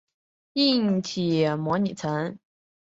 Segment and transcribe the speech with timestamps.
[0.53, 2.39] 硬体模拟层。